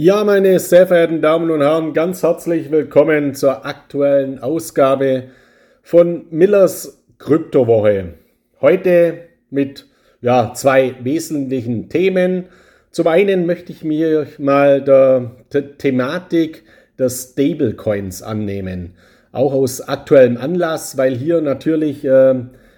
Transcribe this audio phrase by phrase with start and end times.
[0.00, 5.24] Ja, meine sehr verehrten Damen und Herren, ganz herzlich willkommen zur aktuellen Ausgabe
[5.82, 8.14] von Millers Kryptowoche.
[8.60, 9.86] Heute mit
[10.20, 12.44] ja, zwei wesentlichen Themen.
[12.92, 16.62] Zum einen möchte ich mir mal der The Thematik
[16.96, 18.94] der Stablecoins annehmen.
[19.32, 22.36] Auch aus aktuellem Anlass, weil hier natürlich äh,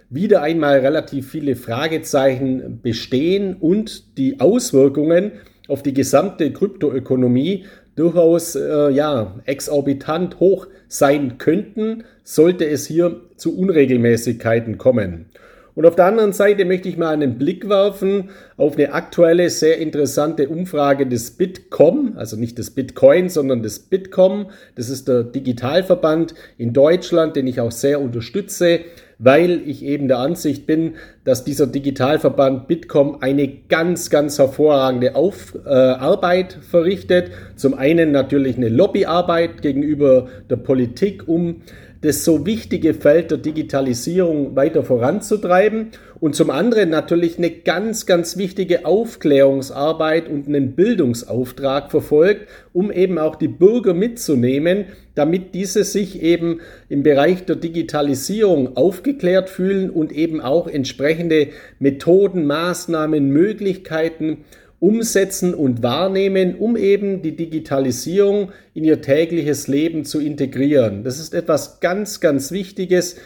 [0.09, 5.33] wieder einmal relativ viele Fragezeichen bestehen und die Auswirkungen
[5.71, 7.65] auf die gesamte Kryptoökonomie
[7.97, 15.27] durchaus äh, ja, exorbitant hoch sein könnten, sollte es hier zu Unregelmäßigkeiten kommen.
[15.75, 19.79] Und auf der anderen Seite möchte ich mal einen Blick werfen auf eine aktuelle, sehr
[19.79, 24.51] interessante Umfrage des Bitkom, also nicht des Bitcoin, sondern des Bitkom.
[24.75, 28.81] Das ist der Digitalverband in Deutschland, den ich auch sehr unterstütze
[29.21, 35.55] weil ich eben der Ansicht bin, dass dieser Digitalverband Bitkom eine ganz, ganz hervorragende Auf,
[35.65, 37.31] äh, Arbeit verrichtet.
[37.55, 41.63] Zum einen natürlich eine Lobbyarbeit gegenüber der Politik, um
[42.03, 48.37] das so wichtige Feld der Digitalisierung weiter voranzutreiben und zum anderen natürlich eine ganz, ganz
[48.37, 56.23] wichtige Aufklärungsarbeit und einen Bildungsauftrag verfolgt, um eben auch die Bürger mitzunehmen, damit diese sich
[56.23, 64.45] eben im Bereich der Digitalisierung aufgeklärt fühlen und eben auch entsprechende Methoden, Maßnahmen, Möglichkeiten
[64.81, 71.05] umsetzen und wahrnehmen, um eben die Digitalisierung in ihr tägliches Leben zu integrieren.
[71.05, 73.17] Das ist etwas ganz, ganz Wichtiges,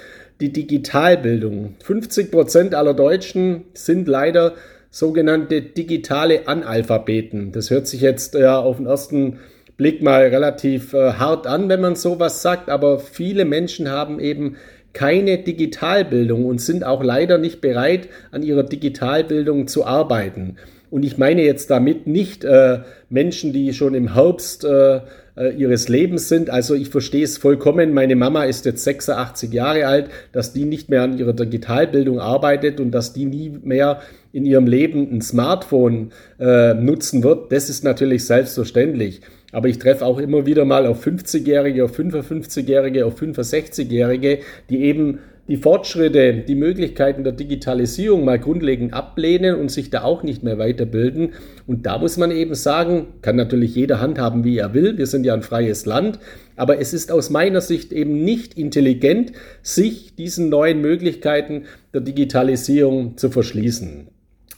[0.41, 1.77] die Digitalbildung.
[1.83, 4.55] 50 Prozent aller Deutschen sind leider
[4.91, 7.52] sogenannte digitale Analphabeten.
[7.52, 9.39] Das hört sich jetzt ja auf den ersten
[9.77, 14.56] Blick mal relativ äh, hart an, wenn man sowas sagt, aber viele Menschen haben eben
[14.92, 20.56] keine Digitalbildung und sind auch leider nicht bereit, an ihrer Digitalbildung zu arbeiten.
[20.90, 25.00] Und ich meine jetzt damit nicht äh, Menschen, die schon im Herbst äh,
[25.36, 26.50] äh, ihres Lebens sind.
[26.50, 27.92] Also ich verstehe es vollkommen.
[27.92, 32.78] Meine Mama ist jetzt 86 Jahre alt, dass die nicht mehr an ihrer Digitalbildung arbeitet
[32.78, 34.00] und dass die nie mehr
[34.33, 37.51] in ihrem Leben ein Smartphone äh, nutzen wird.
[37.51, 39.22] Das ist natürlich selbstverständlich.
[39.52, 45.20] Aber ich treffe auch immer wieder mal auf 50-Jährige, auf 55-Jährige, auf 65-Jährige, die eben
[45.46, 50.58] die Fortschritte, die Möglichkeiten der Digitalisierung mal grundlegend ablehnen und sich da auch nicht mehr
[50.58, 51.34] weiterbilden.
[51.66, 54.96] Und da muss man eben sagen, kann natürlich jeder handhaben, wie er will.
[54.96, 56.18] Wir sind ja ein freies Land.
[56.56, 63.18] Aber es ist aus meiner Sicht eben nicht intelligent, sich diesen neuen Möglichkeiten der Digitalisierung
[63.18, 64.08] zu verschließen.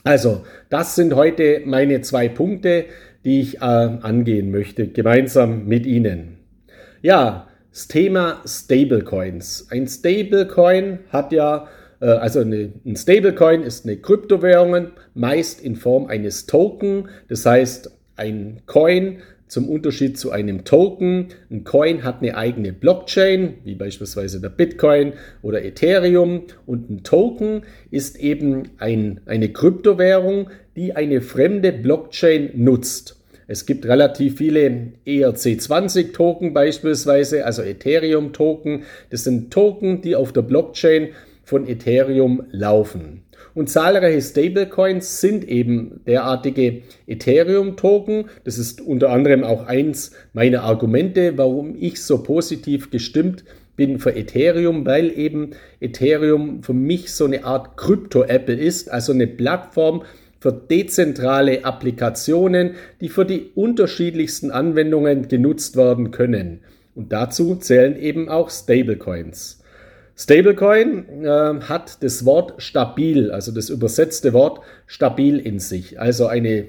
[0.04, 2.84] Also, das sind heute meine zwei Punkte,
[3.24, 6.36] die ich äh, angehen möchte, gemeinsam mit Ihnen.
[7.02, 7.45] Ja,
[7.76, 9.66] das Thema Stablecoins.
[9.68, 11.68] Ein Stablecoin hat ja,
[12.00, 17.10] äh, also ein Stablecoin ist eine Kryptowährung, meist in Form eines Token.
[17.28, 21.26] Das heißt, ein Coin zum Unterschied zu einem Token.
[21.50, 25.12] Ein Coin hat eine eigene Blockchain, wie beispielsweise der Bitcoin
[25.42, 26.44] oder Ethereum.
[26.64, 33.15] Und ein Token ist eben ein, eine Kryptowährung, die eine fremde Blockchain nutzt.
[33.48, 38.82] Es gibt relativ viele ERC20-Token beispielsweise, also Ethereum-Token.
[39.10, 41.10] Das sind Token, die auf der Blockchain
[41.44, 43.22] von Ethereum laufen.
[43.54, 48.26] Und zahlreiche Stablecoins sind eben derartige Ethereum-Token.
[48.44, 53.44] Das ist unter anderem auch eins meiner Argumente, warum ich so positiv gestimmt
[53.76, 59.26] bin für Ethereum, weil eben Ethereum für mich so eine Art Krypto-Apple ist, also eine
[59.26, 60.02] Plattform,
[60.38, 66.60] für dezentrale Applikationen, die für die unterschiedlichsten Anwendungen genutzt werden können.
[66.94, 69.62] Und dazu zählen eben auch Stablecoins.
[70.16, 76.00] Stablecoin äh, hat das Wort stabil, also das übersetzte Wort stabil in sich.
[76.00, 76.68] Also eine,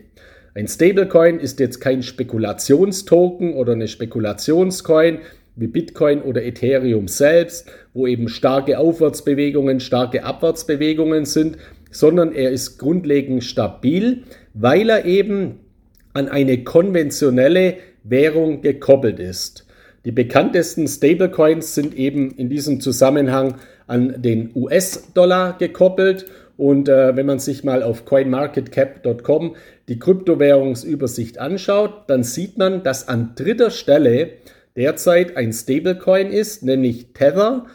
[0.53, 5.19] ein Stablecoin ist jetzt kein Spekulationstoken oder eine Spekulationscoin
[5.55, 11.57] wie Bitcoin oder Ethereum selbst, wo eben starke Aufwärtsbewegungen, starke Abwärtsbewegungen sind,
[11.91, 15.59] sondern er ist grundlegend stabil, weil er eben
[16.13, 19.67] an eine konventionelle Währung gekoppelt ist.
[20.05, 23.55] Die bekanntesten Stablecoins sind eben in diesem Zusammenhang
[23.87, 26.27] an den US-Dollar gekoppelt.
[26.55, 29.55] Und äh, wenn man sich mal auf coinmarketcap.com
[29.89, 34.29] die Kryptowährungsübersicht anschaut, dann sieht man, dass an dritter Stelle
[34.75, 37.65] derzeit ein Stablecoin ist, nämlich Tether.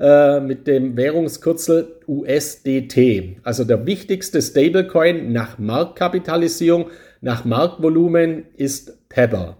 [0.00, 3.38] Äh, mit dem Währungskürzel USDT.
[3.42, 6.86] Also der wichtigste Stablecoin nach Marktkapitalisierung,
[7.20, 9.56] nach Marktvolumen ist Tether.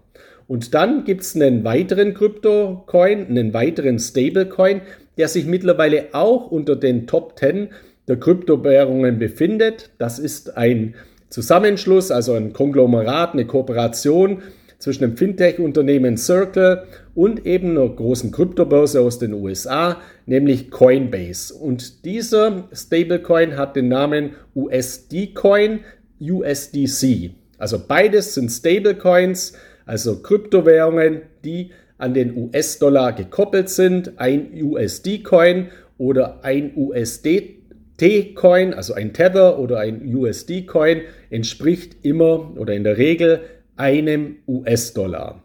[0.47, 4.79] Und dann gibt es einen weiteren Kryptocoin, einen weiteren Stablecoin,
[5.17, 7.71] der sich mittlerweile auch unter den Top 10
[8.07, 9.89] der Kryptowährungen befindet.
[9.97, 10.95] Das ist ein
[11.27, 14.41] Zusammenschluss, also ein Konglomerat, eine Kooperation
[14.77, 16.83] zwischen dem Fintech-Unternehmen Circle
[17.19, 21.53] und eben einer großen Kryptobörse aus den USA, nämlich Coinbase.
[21.53, 25.81] Und dieser Stablecoin hat den Namen USD-Coin,
[26.21, 27.31] USDC.
[27.57, 29.51] Also beides sind Stablecoins,
[29.85, 34.17] also Kryptowährungen, die an den US-Dollar gekoppelt sind.
[34.17, 41.01] Ein USD-Coin oder ein USDT-Coin, also ein Tether oder ein USD-Coin,
[41.31, 43.41] entspricht immer oder in der Regel
[43.75, 45.43] einem US-Dollar.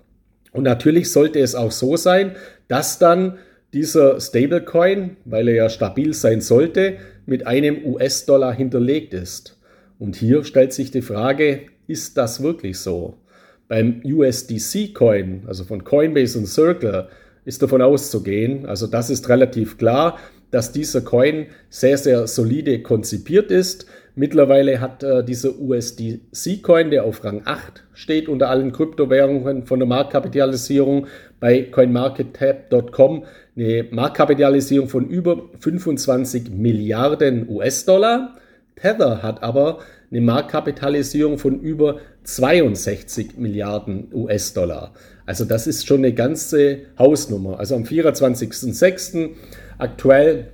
[0.54, 2.36] Und natürlich sollte es auch so sein,
[2.68, 3.38] dass dann
[3.74, 6.96] dieser Stablecoin, weil er ja stabil sein sollte,
[7.26, 9.58] mit einem US-Dollar hinterlegt ist.
[9.98, 13.18] Und hier stellt sich die Frage, ist das wirklich so?
[13.66, 17.08] Beim USDC-Coin, also von Coinbase und Circle,
[17.44, 20.18] ist davon auszugehen, also das ist relativ klar,
[20.52, 23.86] dass dieser Coin sehr, sehr solide konzipiert ist.
[24.16, 29.88] Mittlerweile hat äh, dieser USDC-Coin, der auf Rang 8 steht unter allen Kryptowährungen von der
[29.88, 31.08] Marktkapitalisierung
[31.40, 33.24] bei coinmarketcap.com,
[33.56, 38.36] eine Marktkapitalisierung von über 25 Milliarden US-Dollar.
[38.76, 39.78] Tether hat aber
[40.12, 44.92] eine Marktkapitalisierung von über 62 Milliarden US-Dollar.
[45.26, 47.58] Also das ist schon eine ganze Hausnummer.
[47.58, 49.30] Also am 24.06.
[49.78, 50.52] aktuell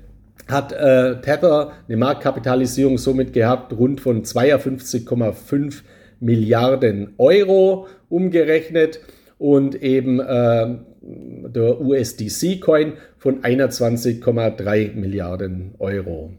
[0.48, 5.82] hat äh, Tether eine Marktkapitalisierung somit gehabt rund von 52,5
[6.20, 9.00] Milliarden Euro umgerechnet
[9.38, 16.32] und eben äh, der USDC-Coin von 21,3 Milliarden Euro.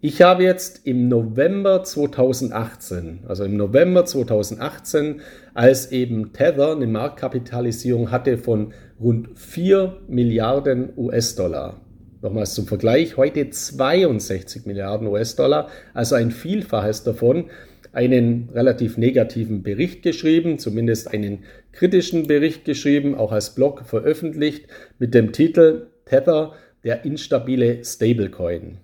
[0.00, 5.20] Ich habe jetzt im November 2018, also im November 2018,
[5.54, 11.80] als eben Tether eine Marktkapitalisierung hatte von rund 4 Milliarden US-Dollar.
[12.26, 17.50] Nochmals zum Vergleich, heute 62 Milliarden US-Dollar, also ein Vielfaches davon,
[17.92, 24.66] einen relativ negativen Bericht geschrieben, zumindest einen kritischen Bericht geschrieben, auch als Blog veröffentlicht
[24.98, 28.78] mit dem Titel Tether, der instabile Stablecoin.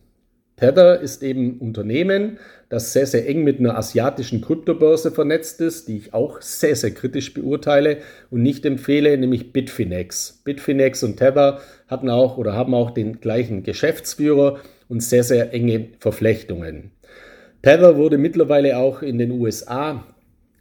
[0.62, 2.38] Tether ist eben ein Unternehmen,
[2.69, 6.93] das sehr, sehr eng mit einer asiatischen Kryptobörse vernetzt ist, die ich auch sehr, sehr
[6.93, 7.97] kritisch beurteile
[8.31, 10.41] und nicht empfehle, nämlich Bitfinex.
[10.44, 15.88] Bitfinex und Tether hatten auch oder haben auch den gleichen Geschäftsführer und sehr, sehr enge
[15.99, 16.93] Verflechtungen.
[17.62, 20.05] Tether wurde mittlerweile auch in den USA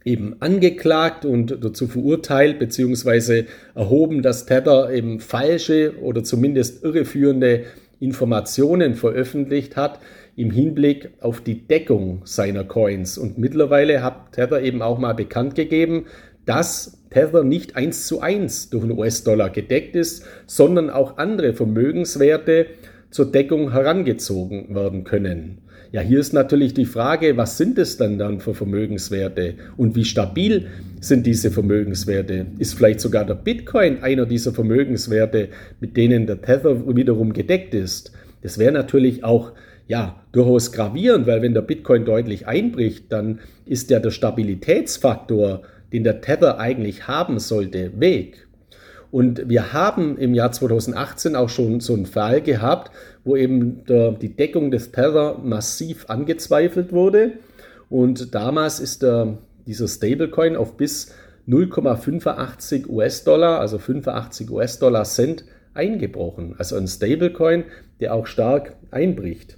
[0.04, 3.46] eben angeklagt und dazu verurteilt bzw.
[3.76, 7.66] erhoben, dass Tether eben falsche oder zumindest irreführende
[8.02, 10.00] Informationen veröffentlicht hat
[10.36, 13.20] im Hinblick auf die Deckung seiner Coins.
[13.20, 16.08] Und mittlerweile hat Tether eben auch mal bekannt gegeben,
[16.46, 22.66] dass Tether nicht eins zu eins durch den US-Dollar gedeckt ist, sondern auch andere Vermögenswerte
[23.12, 25.60] zur Deckung herangezogen werden können.
[25.94, 30.06] Ja, hier ist natürlich die Frage, was sind es denn dann für Vermögenswerte und wie
[30.06, 30.68] stabil
[31.02, 32.46] sind diese Vermögenswerte?
[32.60, 35.50] Ist vielleicht sogar der Bitcoin einer dieser Vermögenswerte,
[35.82, 38.14] mit denen der Tether wiederum gedeckt ist?
[38.42, 39.52] Das wäre natürlich auch
[39.90, 46.06] ja, durchaus gravierend, weil wenn der Bitcoin deutlich einbricht, dann ist ja der Stabilitätsfaktor, den
[46.06, 48.48] der Tether eigentlich haben sollte, weg.
[49.12, 52.92] Und wir haben im Jahr 2018 auch schon so einen Fall gehabt,
[53.26, 57.34] wo eben der, die Deckung des Tether massiv angezweifelt wurde.
[57.90, 59.38] Und damals ist der,
[59.68, 61.14] dieser Stablecoin auf bis
[61.48, 66.56] 0,85 US-Dollar, also 85 US-Dollar Cent, eingebrochen.
[66.58, 67.66] Also ein Stablecoin,
[68.00, 69.58] der auch stark einbricht.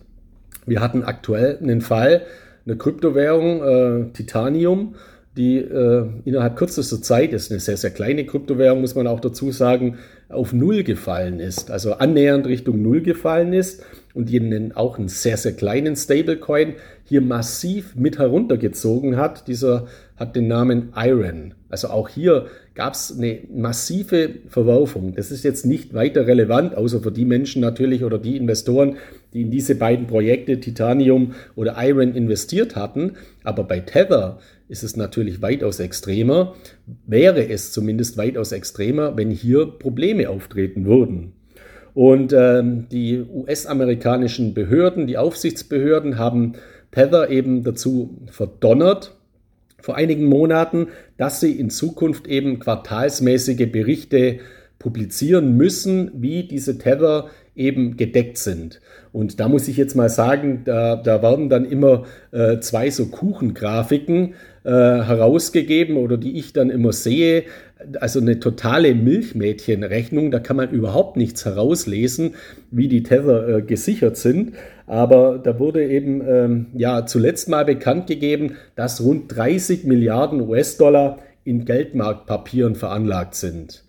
[0.65, 2.23] Wir hatten aktuell einen Fall,
[2.65, 4.95] eine Kryptowährung, äh, Titanium,
[5.35, 9.51] die äh, innerhalb kürzester Zeit, ist eine sehr, sehr kleine Kryptowährung, muss man auch dazu
[9.51, 9.97] sagen,
[10.29, 15.37] auf Null gefallen ist, also annähernd Richtung Null gefallen ist und die auch einen sehr,
[15.37, 19.47] sehr kleinen Stablecoin hier massiv mit heruntergezogen hat.
[19.47, 19.87] Dieser
[20.17, 21.55] hat den Namen Iron.
[21.69, 25.15] Also auch hier gab es eine massive Verwerfung.
[25.15, 28.97] Das ist jetzt nicht weiter relevant, außer für die Menschen natürlich oder die Investoren,
[29.33, 33.13] die in diese beiden Projekte Titanium oder Iron investiert hatten.
[33.43, 34.39] Aber bei Tether
[34.73, 36.55] ist es natürlich weitaus extremer,
[37.05, 41.33] wäre es zumindest weitaus extremer, wenn hier Probleme auftreten würden.
[41.93, 46.53] Und ähm, die US-amerikanischen Behörden, die Aufsichtsbehörden haben
[46.89, 49.15] Tether eben dazu verdonnert,
[49.79, 50.87] vor einigen Monaten,
[51.17, 54.39] dass sie in Zukunft eben quartalsmäßige Berichte
[54.83, 58.81] publizieren müssen, wie diese Tether eben gedeckt sind.
[59.13, 63.05] Und da muss ich jetzt mal sagen, da, da werden dann immer äh, zwei so
[63.05, 67.43] Kuchengrafiken äh, herausgegeben oder die ich dann immer sehe.
[67.99, 72.35] Also eine totale Milchmädchenrechnung, da kann man überhaupt nichts herauslesen,
[72.71, 74.53] wie die Tether äh, gesichert sind.
[74.85, 81.19] Aber da wurde eben ähm, ja zuletzt mal bekannt gegeben, dass rund 30 Milliarden US-Dollar
[81.45, 83.83] in Geldmarktpapieren veranlagt sind.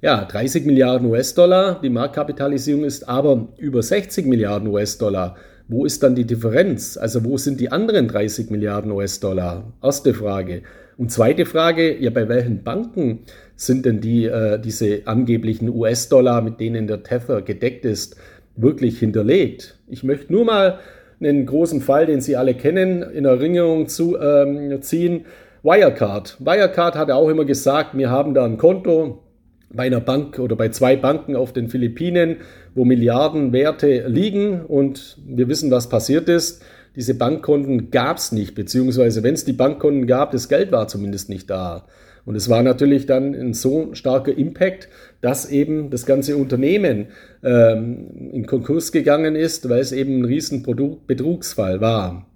[0.00, 5.34] Ja, 30 Milliarden US-Dollar, die Marktkapitalisierung ist aber über 60 Milliarden US-Dollar.
[5.66, 6.96] Wo ist dann die Differenz?
[6.96, 9.72] Also wo sind die anderen 30 Milliarden US-Dollar?
[9.82, 10.62] Erste Frage.
[10.98, 13.24] Und zweite Frage, ja, bei welchen Banken
[13.56, 18.14] sind denn die, äh, diese angeblichen US-Dollar, mit denen der Tether gedeckt ist,
[18.54, 19.80] wirklich hinterlegt?
[19.88, 20.78] Ich möchte nur mal
[21.20, 25.24] einen großen Fall, den Sie alle kennen, in Erinnerung zu, ähm, ziehen.
[25.64, 26.36] Wirecard.
[26.38, 29.24] Wirecard hat auch immer gesagt, wir haben da ein Konto,
[29.70, 32.38] bei einer Bank oder bei zwei Banken auf den Philippinen,
[32.74, 36.62] wo Milliardenwerte liegen und wir wissen, was passiert ist.
[36.96, 41.28] Diese Bankkonten gab es nicht, beziehungsweise wenn es die Bankkonten gab, das Geld war zumindest
[41.28, 41.86] nicht da.
[42.24, 44.88] Und es war natürlich dann ein so starker Impact,
[45.22, 47.06] dass eben das ganze Unternehmen
[47.42, 52.27] ähm, in Konkurs gegangen ist, weil es eben ein riesen Betrugsfall war.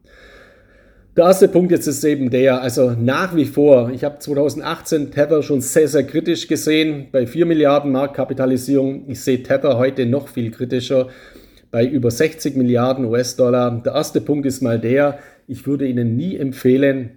[1.15, 5.43] Der erste Punkt jetzt ist eben der, also nach wie vor, ich habe 2018 Tether
[5.43, 9.05] schon sehr, sehr kritisch gesehen, bei 4 Milliarden Marktkapitalisierung.
[9.09, 11.09] Ich sehe Tether heute noch viel kritischer,
[11.71, 13.83] bei über 60 Milliarden US-Dollar.
[13.85, 17.11] Der erste Punkt ist mal der, ich würde Ihnen nie empfehlen,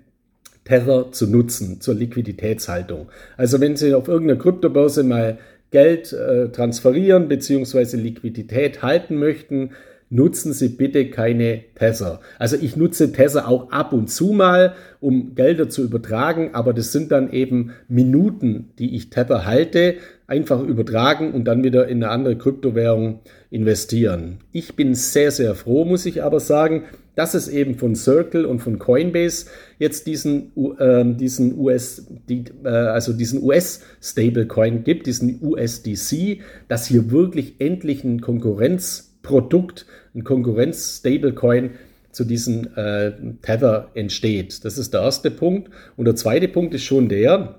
[0.65, 3.07] Tether zu nutzen zur Liquiditätshaltung.
[3.37, 5.37] Also wenn Sie auf irgendeiner Kryptobörse mal
[5.71, 7.95] Geld äh, transferieren bzw.
[7.95, 9.69] Liquidität halten möchten,
[10.09, 12.19] nutzen Sie bitte keine Tether.
[12.39, 16.91] Also ich nutze Tether auch ab und zu mal, um Gelder zu übertragen, aber das
[16.91, 19.95] sind dann eben Minuten, die ich Tether halte,
[20.27, 23.19] einfach übertragen und dann wieder in eine andere Kryptowährung
[23.49, 24.39] investieren.
[24.51, 26.83] Ich bin sehr, sehr froh, muss ich aber sagen,
[27.15, 29.47] dass es eben von Circle und von Coinbase
[29.79, 36.87] jetzt diesen, äh, diesen US, die, äh, also diesen US Stablecoin gibt, diesen USDC, dass
[36.87, 41.71] hier wirklich endlich ein Konkurrenz Produkt, ein Konkurrenz-Stablecoin
[42.11, 44.63] zu diesem äh, Tether entsteht.
[44.63, 45.69] Das ist der erste Punkt.
[45.97, 47.55] Und der zweite Punkt ist schon der,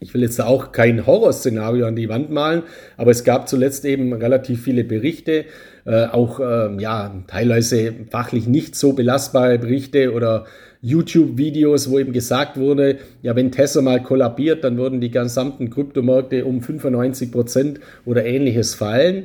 [0.00, 2.62] ich will jetzt auch kein Horrorszenario an die Wand malen,
[2.96, 5.46] aber es gab zuletzt eben relativ viele Berichte,
[5.84, 10.44] äh, auch äh, ja teilweise fachlich nicht so belastbare Berichte oder
[10.80, 16.44] YouTube-Videos, wo eben gesagt wurde, ja, wenn Tesla mal kollabiert, dann würden die gesamten Kryptomärkte
[16.44, 19.24] um 95 Prozent oder ähnliches fallen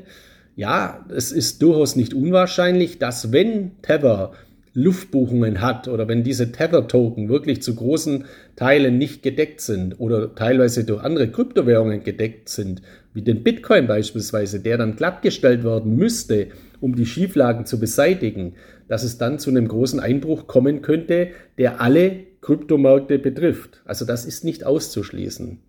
[0.55, 4.33] ja, es ist durchaus nicht unwahrscheinlich, dass wenn Tether
[4.75, 10.83] Luftbuchungen hat oder wenn diese Tether-Token wirklich zu großen Teilen nicht gedeckt sind oder teilweise
[10.83, 12.81] durch andere Kryptowährungen gedeckt sind,
[13.13, 16.47] wie den Bitcoin beispielsweise, der dann glattgestellt werden müsste,
[16.81, 18.53] um die Schieflagen zu beseitigen,
[18.87, 21.29] dass es dann zu einem großen Einbruch kommen könnte,
[21.59, 23.81] der alle Kryptomärkte betrifft.
[23.85, 25.59] Also das ist nicht auszuschließen.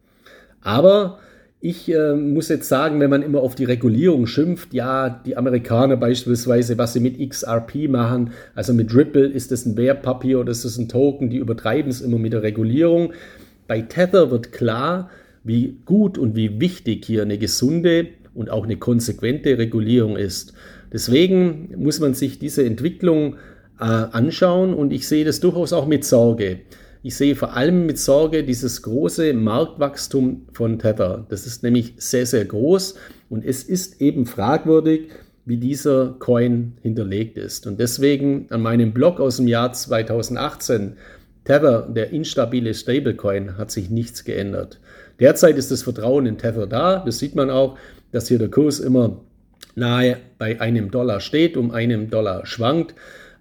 [0.62, 1.18] Aber
[1.64, 5.96] ich äh, muss jetzt sagen, wenn man immer auf die Regulierung schimpft, ja, die Amerikaner
[5.96, 10.66] beispielsweise, was sie mit XRP machen, also mit Ripple, ist das ein Wertpapier oder ist
[10.66, 13.14] das ein Token, die übertreiben es immer mit der Regulierung.
[13.66, 15.08] Bei Tether wird klar,
[15.42, 20.52] wie gut und wie wichtig hier eine gesunde und auch eine konsequente Regulierung ist.
[20.92, 23.36] Deswegen muss man sich diese Entwicklung
[23.80, 26.58] äh, anschauen und ich sehe das durchaus auch mit Sorge.
[27.06, 31.26] Ich sehe vor allem mit Sorge dieses große Marktwachstum von Tether.
[31.28, 32.94] Das ist nämlich sehr, sehr groß
[33.28, 35.10] und es ist eben fragwürdig,
[35.44, 37.66] wie dieser Coin hinterlegt ist.
[37.66, 40.96] Und deswegen an meinem Blog aus dem Jahr 2018,
[41.44, 44.80] Tether, der instabile Stablecoin, hat sich nichts geändert.
[45.20, 47.02] Derzeit ist das Vertrauen in Tether da.
[47.04, 47.76] Das sieht man auch,
[48.12, 49.20] dass hier der Kurs immer
[49.74, 52.94] nahe bei einem Dollar steht, um einem Dollar schwankt.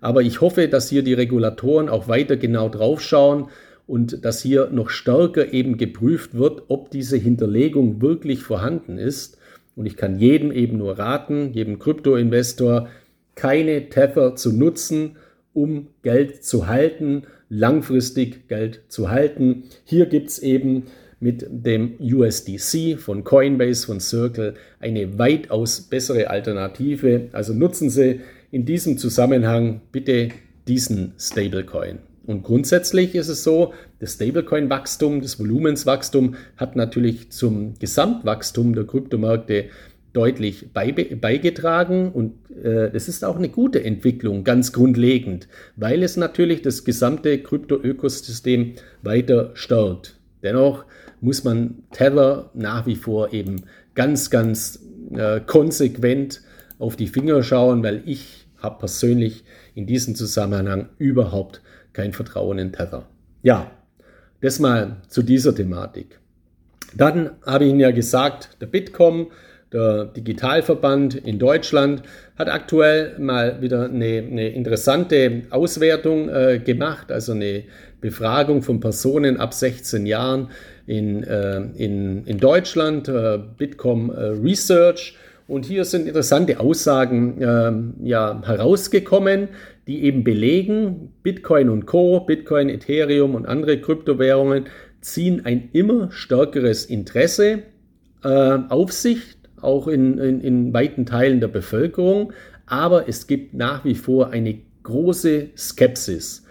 [0.04, 3.46] Aber ich hoffe, dass hier die Regulatoren auch weiter genau draufschauen
[3.88, 9.38] und dass hier noch stärker eben geprüft wird, ob diese Hinterlegung wirklich vorhanden ist.
[9.78, 12.90] Und ich kann jedem eben nur raten, jedem Kryptoinvestor,
[13.36, 15.16] keine Tether zu nutzen,
[15.54, 19.64] um Geld zu halten, langfristig Geld zu halten.
[19.86, 20.88] Hier gibt es eben
[21.22, 27.30] mit dem USDC von Coinbase, von Circle eine weitaus bessere Alternative.
[27.32, 28.20] Also nutzen Sie
[28.54, 30.30] in diesem Zusammenhang bitte
[30.68, 31.98] diesen Stablecoin.
[32.28, 39.66] Und grundsätzlich ist es so, das Stablecoin-Wachstum, das Volumenswachstum hat natürlich zum Gesamtwachstum der Kryptomärkte
[40.14, 42.34] deutlich beigetragen und
[42.64, 48.74] äh, es ist auch eine gute Entwicklung, ganz grundlegend, weil es natürlich das gesamte Krypto-Ökosystem
[49.02, 50.20] weiter stärkt.
[50.44, 50.86] Dennoch
[51.22, 53.64] muss man Tether nach wie vor eben
[53.96, 54.80] ganz, ganz
[55.12, 56.42] äh, konsequent
[56.78, 59.44] auf die Finger schauen, weil ich habe persönlich
[59.76, 63.06] in diesem Zusammenhang überhaupt kein Vertrauen in Tether.
[63.44, 63.70] Ja,
[64.42, 66.20] das mal zu dieser Thematik.
[66.96, 69.28] Dann habe ich Ihnen ja gesagt, der Bitkom,
[69.74, 72.04] Der Digitalverband in Deutschland
[72.38, 77.64] hat aktuell mal wieder eine, eine interessante Auswertung äh, gemacht, also eine
[78.00, 80.52] Befragung von Personen ab 16 Jahren
[80.86, 85.18] in, äh, in, in Deutschland, äh, Bitkom äh, Research.
[85.48, 89.50] Und hier sind interessante Aussagen äh, ja, herausgekommen,
[89.88, 94.66] die eben belegen, Bitcoin und Co., Bitcoin, Ethereum und andere Kryptowährungen
[95.02, 97.64] ziehen ein immer stärkeres Interesse
[98.24, 98.28] äh,
[98.70, 99.20] auf sich,
[99.60, 102.32] auch in, in, in weiten Teilen der Bevölkerung.
[102.66, 106.43] Aber es gibt nach wie vor eine große Skepsis.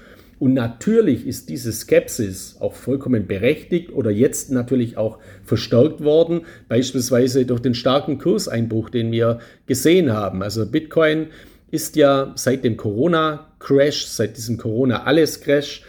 [0.42, 7.46] Und natürlich ist diese Skepsis auch vollkommen berechtigt oder jetzt natürlich auch verstärkt worden, beispielsweise
[7.46, 10.42] durch den starken Kurseinbruch, den wir gesehen haben.
[10.42, 11.28] Also Bitcoin
[11.70, 15.84] ist ja seit dem Corona-Crash, seit diesem Corona-Alles-Crash,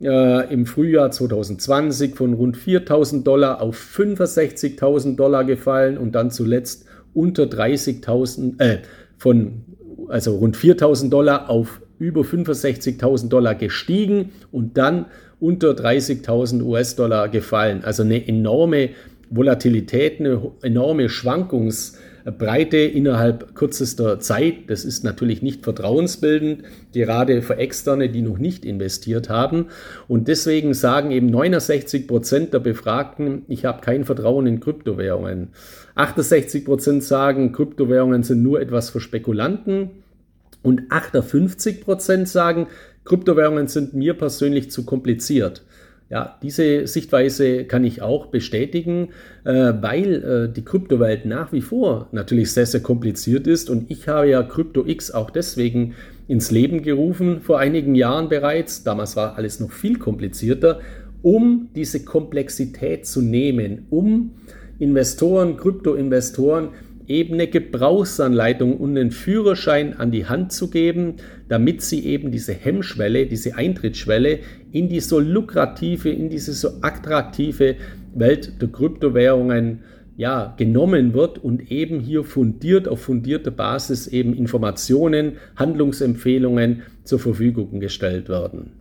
[0.00, 6.86] äh, im Frühjahr 2020 von rund 4.000 Dollar auf 65.000 Dollar gefallen und dann zuletzt
[7.12, 8.78] unter 30.000, äh,
[9.18, 9.66] von
[10.08, 15.06] also rund 4.000 Dollar auf über 65.000 Dollar gestiegen und dann
[15.40, 17.82] unter 30.000 US-Dollar gefallen.
[17.84, 18.90] Also eine enorme
[19.30, 24.68] Volatilität, eine enorme Schwankungsbreite innerhalb kürzester Zeit.
[24.68, 26.62] Das ist natürlich nicht vertrauensbildend,
[26.92, 29.66] gerade für Externe, die noch nicht investiert haben.
[30.08, 35.48] Und deswegen sagen eben 69 Prozent der Befragten, ich habe kein Vertrauen in Kryptowährungen.
[35.94, 39.90] 68 Prozent sagen, Kryptowährungen sind nur etwas für Spekulanten.
[40.62, 42.66] Und 58 Prozent sagen,
[43.04, 45.62] Kryptowährungen sind mir persönlich zu kompliziert.
[46.10, 49.10] Ja, diese Sichtweise kann ich auch bestätigen,
[49.44, 50.14] äh, weil
[50.48, 53.68] äh, die Kryptowelt nach wie vor natürlich sehr, sehr kompliziert ist.
[53.68, 55.94] Und ich habe ja CryptoX auch deswegen
[56.26, 58.84] ins Leben gerufen, vor einigen Jahren bereits.
[58.84, 60.80] Damals war alles noch viel komplizierter,
[61.20, 64.32] um diese Komplexität zu nehmen, um
[64.78, 66.70] Investoren, Kryptoinvestoren
[67.08, 71.14] eben eine Gebrauchsanleitung und einen Führerschein an die Hand zu geben,
[71.48, 77.76] damit sie eben diese Hemmschwelle, diese Eintrittsschwelle in die so lukrative, in diese so attraktive
[78.14, 79.80] Welt der Kryptowährungen
[80.16, 87.78] ja, genommen wird und eben hier fundiert auf fundierter Basis eben Informationen, Handlungsempfehlungen zur Verfügung
[87.80, 88.72] gestellt werden.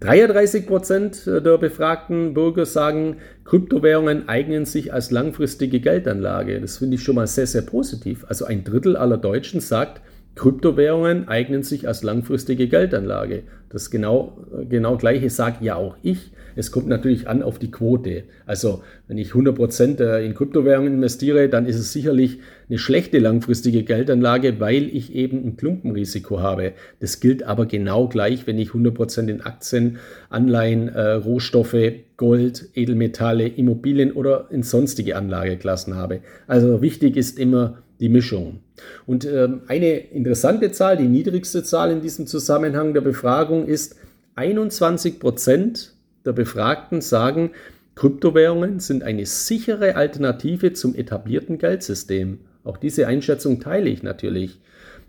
[0.00, 6.60] 33 Prozent der befragten Bürger sagen, Kryptowährungen eignen sich als langfristige Geldanlage.
[6.60, 8.24] Das finde ich schon mal sehr, sehr positiv.
[8.28, 10.00] Also ein Drittel aller Deutschen sagt,
[10.36, 13.42] Kryptowährungen eignen sich als langfristige Geldanlage.
[13.70, 16.30] Das genau, genau gleiche sage ja auch ich.
[16.58, 18.24] Es kommt natürlich an auf die Quote.
[18.44, 23.84] Also wenn ich 100% äh, in Kryptowährungen investiere, dann ist es sicherlich eine schlechte langfristige
[23.84, 26.72] Geldanlage, weil ich eben ein Klumpenrisiko habe.
[26.98, 29.98] Das gilt aber genau gleich, wenn ich 100% in Aktien,
[30.30, 31.76] Anleihen, äh, Rohstoffe,
[32.16, 36.22] Gold, Edelmetalle, Immobilien oder in sonstige Anlageklassen habe.
[36.48, 38.58] Also wichtig ist immer die Mischung.
[39.06, 43.94] Und ähm, eine interessante Zahl, die niedrigste Zahl in diesem Zusammenhang der Befragung ist
[44.34, 45.94] 21 Prozent
[46.24, 47.50] der Befragten sagen,
[47.94, 52.38] Kryptowährungen sind eine sichere Alternative zum etablierten Geldsystem.
[52.62, 54.60] Auch diese Einschätzung teile ich natürlich.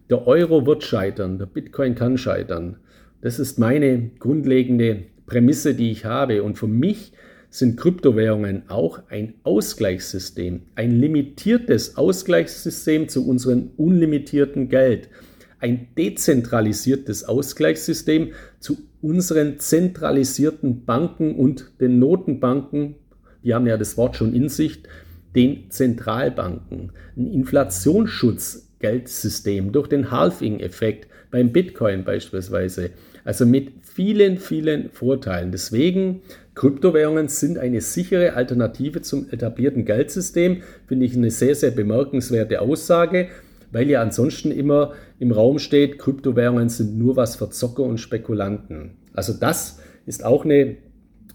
[0.09, 2.77] Der Euro wird scheitern, der Bitcoin kann scheitern.
[3.21, 6.41] Das ist meine grundlegende Prämisse, die ich habe.
[6.41, 7.13] Und für mich
[7.51, 15.09] sind Kryptowährungen auch ein Ausgleichssystem, ein limitiertes Ausgleichssystem zu unserem unlimitierten Geld
[15.59, 22.95] ein dezentralisiertes Ausgleichssystem zu unseren zentralisierten Banken und den Notenbanken,
[23.43, 24.81] die haben ja das Wort schon in sich,
[25.35, 32.89] den Zentralbanken, ein Inflationsschutzgeldsystem durch den Halving-Effekt beim Bitcoin beispielsweise.
[33.23, 35.51] Also mit vielen, vielen Vorteilen.
[35.51, 36.21] Deswegen,
[36.55, 43.27] Kryptowährungen sind eine sichere Alternative zum etablierten Geldsystem, finde ich eine sehr, sehr bemerkenswerte Aussage
[43.71, 48.97] weil ja ansonsten immer im Raum steht, Kryptowährungen sind nur was für Zocker und Spekulanten.
[49.13, 50.77] Also das ist auch eine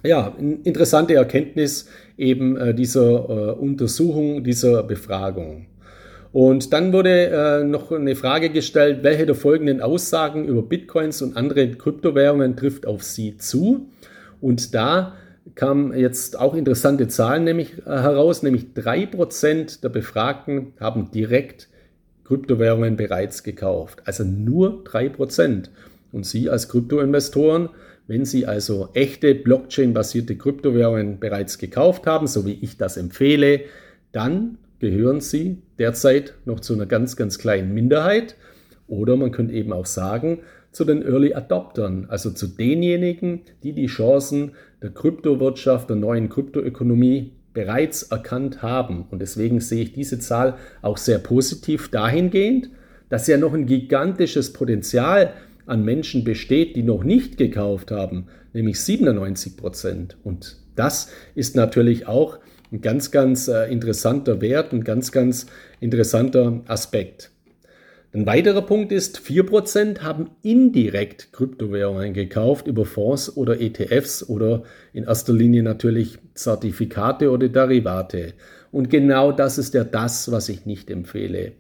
[0.05, 5.67] ja, interessante Erkenntnis eben äh, dieser äh, Untersuchung, dieser Befragung.
[6.33, 11.37] Und dann wurde äh, noch eine Frage gestellt, welche der folgenden Aussagen über Bitcoins und
[11.37, 13.89] andere Kryptowährungen trifft auf Sie zu?
[14.41, 15.15] Und da
[15.55, 21.69] kamen jetzt auch interessante Zahlen nämlich äh, heraus, nämlich 3% der Befragten haben direkt
[22.25, 24.03] Kryptowährungen bereits gekauft.
[24.05, 25.69] Also nur 3%.
[26.13, 27.69] Und Sie als Kryptoinvestoren,
[28.07, 33.63] wenn Sie also echte Blockchain-basierte Kryptowährungen bereits gekauft haben, so wie ich das empfehle,
[34.13, 38.37] dann gehören Sie derzeit noch zu einer ganz, ganz kleinen Minderheit.
[38.87, 43.87] Oder man könnte eben auch sagen, zu den Early Adoptern, also zu denjenigen, die die
[43.87, 49.07] Chancen der Kryptowirtschaft, der neuen Kryptoökonomie bereits erkannt haben.
[49.11, 52.71] Und deswegen sehe ich diese Zahl auch sehr positiv dahingehend,
[53.09, 55.33] dass ja noch ein gigantisches Potenzial
[55.67, 60.17] an Menschen besteht, die noch nicht gekauft haben, nämlich 97 Prozent.
[60.25, 62.39] Und das ist natürlich auch
[62.73, 65.47] ein ganz, ganz äh, interessanter Wert, ein ganz, ganz
[65.81, 67.31] interessanter Aspekt.
[68.15, 75.03] Ein weiterer Punkt ist, 4% haben indirekt Kryptowährungen gekauft über Fonds oder ETFs oder in
[75.03, 78.35] erster Linie natürlich Zertifikate oder Derivate.
[78.71, 81.55] Und genau das ist ja das, was ich nicht empfehle.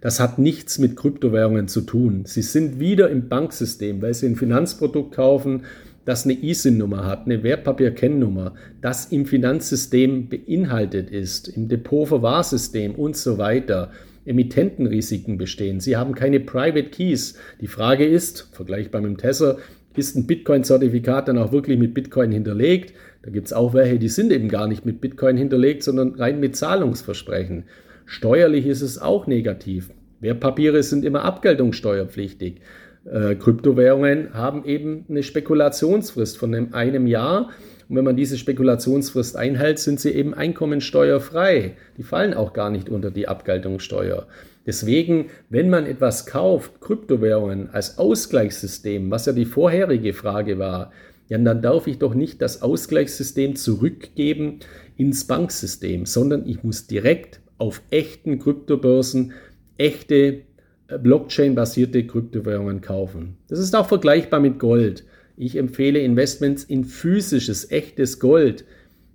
[0.00, 2.24] Das hat nichts mit Kryptowährungen zu tun.
[2.26, 5.62] Sie sind wieder im Banksystem, weil Sie ein Finanzprodukt kaufen,
[6.06, 13.38] das eine ISIN-Nummer hat, eine Wertpapierkennnummer, das im Finanzsystem beinhaltet ist, im Depotverwahrsystem und so
[13.38, 13.92] weiter.
[14.30, 15.80] Emittentenrisiken bestehen.
[15.80, 17.36] Sie haben keine Private Keys.
[17.60, 19.58] Die Frage ist, vergleichbar mit dem Tether,
[19.96, 22.94] ist ein Bitcoin-Zertifikat dann auch wirklich mit Bitcoin hinterlegt?
[23.22, 26.40] Da gibt es auch welche, die sind eben gar nicht mit Bitcoin hinterlegt, sondern rein
[26.40, 27.64] mit Zahlungsversprechen.
[28.06, 29.90] Steuerlich ist es auch negativ.
[30.20, 32.60] Wertpapiere sind immer abgeltungssteuerpflichtig.
[33.04, 37.50] Äh, Kryptowährungen haben eben eine Spekulationsfrist von einem, einem Jahr.
[37.90, 41.72] Und wenn man diese Spekulationsfrist einhält, sind sie eben einkommensteuerfrei.
[41.98, 44.28] Die fallen auch gar nicht unter die Abgeltungssteuer.
[44.64, 50.92] Deswegen, wenn man etwas kauft, Kryptowährungen als Ausgleichssystem, was ja die vorherige Frage war,
[51.28, 54.60] ja, dann darf ich doch nicht das Ausgleichssystem zurückgeben
[54.96, 59.32] ins Banksystem, sondern ich muss direkt auf echten Kryptobörsen
[59.78, 60.42] echte
[60.86, 63.36] äh, Blockchain-basierte Kryptowährungen kaufen.
[63.48, 65.04] Das ist auch vergleichbar mit Gold.
[65.42, 68.66] Ich empfehle Investments in physisches, echtes Gold,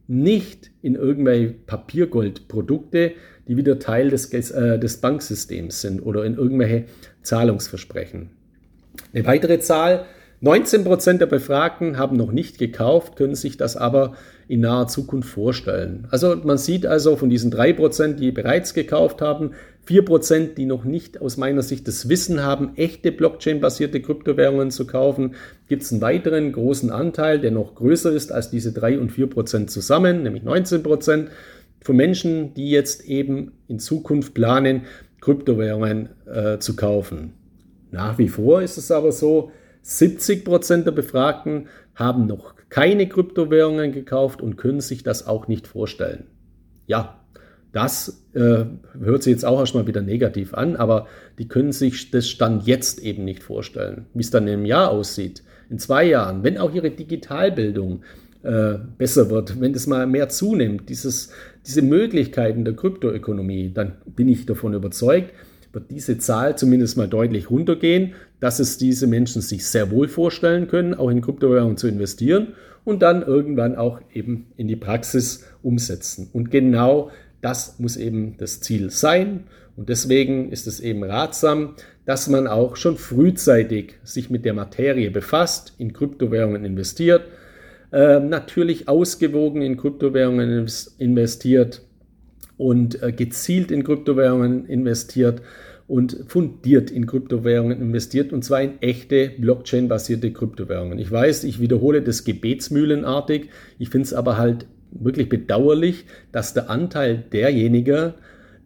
[0.08, 3.12] nicht in irgendwelche Papiergoldprodukte,
[3.48, 6.86] die wieder Teil des, äh, des Banksystems sind oder in irgendwelche
[7.22, 8.32] Zahlungsversprechen.
[9.14, 10.08] Eine weitere Zahl,
[10.44, 14.14] 19% der Befragten haben noch nicht gekauft, können sich das aber
[14.48, 16.08] in naher Zukunft vorstellen.
[16.12, 19.52] Also man sieht also von diesen 3%, die bereits gekauft haben,
[19.88, 25.36] 4%, die noch nicht aus meiner Sicht das Wissen haben, echte Blockchain-basierte Kryptowährungen zu kaufen,
[25.68, 29.68] gibt es einen weiteren großen Anteil, der noch größer ist als diese 3 und 4%
[29.68, 31.28] zusammen, nämlich 19%
[31.82, 34.82] von Menschen, die jetzt eben in Zukunft planen,
[35.22, 37.34] Kryptowährungen äh, zu kaufen.
[37.92, 39.52] Nach wie vor ist es aber so,
[39.86, 46.26] 70% der Befragten haben noch keine Kryptowährungen gekauft und können sich das auch nicht vorstellen.
[46.88, 47.22] Ja,
[47.72, 48.66] das äh,
[49.00, 53.00] hört sich jetzt auch erstmal wieder negativ an, aber die können sich das Stand jetzt
[53.00, 54.06] eben nicht vorstellen.
[54.14, 58.04] Wie es dann im Jahr aussieht, in zwei Jahren, wenn auch ihre Digitalbildung
[58.44, 61.32] äh, besser wird, wenn das mal mehr zunimmt, dieses,
[61.66, 65.34] diese Möglichkeiten der Kryptoökonomie, dann bin ich davon überzeugt,
[65.76, 70.68] wird diese Zahl zumindest mal deutlich runtergehen, dass es diese Menschen sich sehr wohl vorstellen
[70.68, 72.54] können, auch in Kryptowährungen zu investieren
[72.86, 76.30] und dann irgendwann auch eben in die Praxis umsetzen.
[76.34, 77.12] Und genau
[77.42, 79.44] das muss eben das Ziel sein.
[79.76, 85.12] Und deswegen ist es eben ratsam, dass man auch schon frühzeitig sich mit der Materie
[85.12, 87.24] befasst, in Kryptowährungen investiert,
[87.92, 91.82] äh, natürlich ausgewogen in Kryptowährungen investiert
[92.58, 95.42] und äh, gezielt in Kryptowährungen investiert
[95.88, 100.98] und fundiert in Kryptowährungen investiert und zwar in echte Blockchain-basierte Kryptowährungen.
[101.00, 106.70] Ich weiß, ich wiederhole das gebetsmühlenartig, ich finde es aber halt wirklich bedauerlich, dass der
[106.70, 108.14] Anteil derjenigen,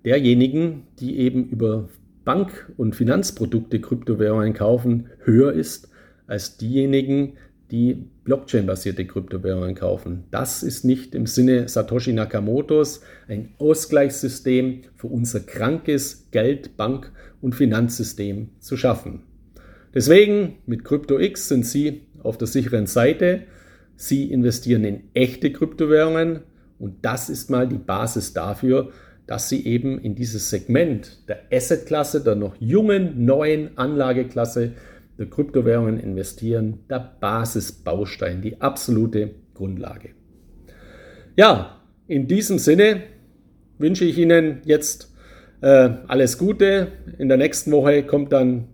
[0.06, 1.90] derjenigen, die eben über
[2.24, 5.90] Bank- und Finanzprodukte Kryptowährungen kaufen, höher ist
[6.28, 7.34] als diejenigen,
[7.72, 10.24] die Blockchain-basierte Kryptowährungen kaufen.
[10.32, 17.56] Das ist nicht im Sinne Satoshi Nakamotos ein Ausgleichssystem für unser krankes Geld-, Bank- und
[17.56, 19.24] Finanzsystem zu schaffen.
[19.94, 23.44] Deswegen mit CryptoX sind Sie auf der sicheren Seite.
[23.96, 26.42] Sie investieren in echte Kryptowährungen
[26.80, 28.92] und das ist mal die Basis dafür,
[29.28, 34.72] dass Sie eben in dieses Segment der Asset-Klasse, der noch jungen, neuen Anlageklasse
[35.28, 40.12] Kryptowährungen investieren, der Basisbaustein, die absolute Grundlage.
[41.36, 43.04] Ja, in diesem Sinne
[43.78, 45.14] wünsche ich Ihnen jetzt
[45.62, 46.88] äh, alles Gute.
[47.18, 48.70] In der nächsten Woche kommt dann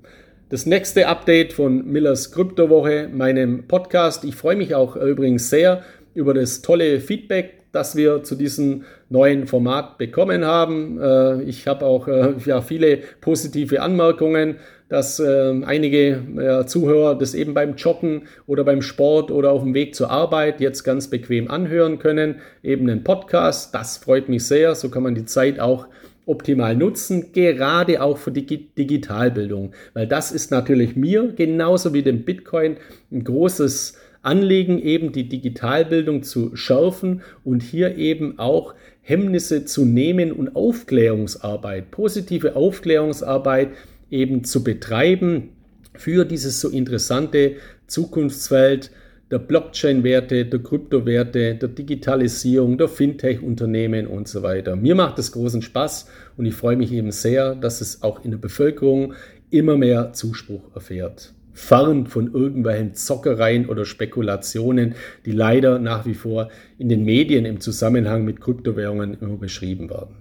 [0.49, 4.23] das nächste Update von Millers Kryptowoche, meinem Podcast.
[4.23, 9.47] Ich freue mich auch übrigens sehr über das tolle Feedback, das wir zu diesem neuen
[9.47, 10.99] Format bekommen haben.
[10.99, 14.55] Äh, ich habe auch äh, ja, viele positive Anmerkungen
[14.87, 19.95] dass äh, einige Zuhörer das eben beim Joggen oder beim Sport oder auf dem Weg
[19.95, 22.35] zur Arbeit jetzt ganz bequem anhören können.
[22.61, 24.75] Eben einen Podcast, das freut mich sehr.
[24.75, 25.87] So kann man die Zeit auch
[26.25, 32.23] optimal nutzen, gerade auch für die Digitalbildung, weil das ist natürlich mir genauso wie dem
[32.23, 32.77] Bitcoin
[33.11, 40.31] ein großes Anliegen, eben die Digitalbildung zu schärfen und hier eben auch Hemmnisse zu nehmen
[40.31, 43.69] und Aufklärungsarbeit, positive Aufklärungsarbeit
[44.09, 45.49] eben zu betreiben
[45.93, 47.57] für dieses so interessante
[47.87, 48.91] Zukunftsfeld
[49.31, 54.75] der Blockchain-Werte, der Kryptowerte, der Digitalisierung, der Fintech-Unternehmen und so weiter.
[54.75, 56.07] Mir macht es großen Spaß
[56.37, 59.13] und ich freue mich eben sehr, dass es auch in der Bevölkerung
[59.51, 61.34] immer mehr Zuspruch erfährt.
[61.55, 64.93] Fern von irgendwelchen Zockereien oder Spekulationen,
[65.25, 70.17] die leider nach wie vor in den Medien im Zusammenhang mit Kryptowährungen immer beschrieben werden.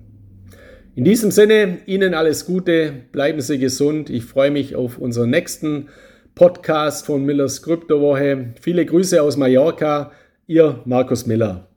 [0.94, 4.10] In diesem Sinne, Ihnen alles Gute, bleiben Sie gesund.
[4.10, 5.88] Ich freue mich auf unseren nächsten
[6.36, 8.54] Podcast von Millers Kryptowoche.
[8.60, 10.12] Viele Grüße aus Mallorca,
[10.46, 11.68] Ihr Markus Miller.